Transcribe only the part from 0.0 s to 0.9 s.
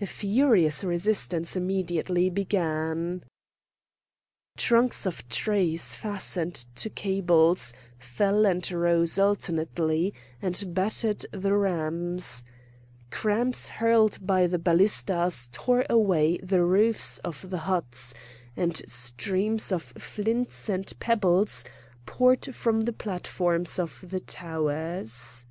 A furious